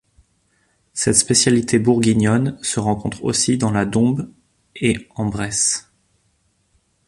[0.93, 4.33] Cette spécialité bourguignonne se rencontre aussi dans la Dombes
[4.75, 5.93] et en Bresse.